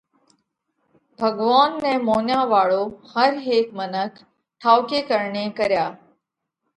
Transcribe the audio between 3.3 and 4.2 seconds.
هيڪ منک